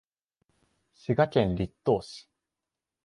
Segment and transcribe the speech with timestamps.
[0.95, 2.29] 滋賀県栗東市